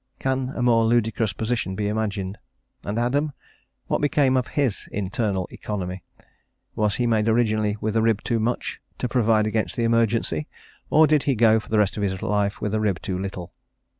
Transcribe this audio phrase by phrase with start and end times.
[0.17, 2.39] Can a more ludicrous position be imagined;
[2.83, 3.33] and Adam?
[3.85, 6.01] What became of his internal economy?
[6.75, 10.47] was he made originally with a rib too much, to provide against the emergency,
[10.89, 13.53] or did he go, for the rest of his life, with a rib too little?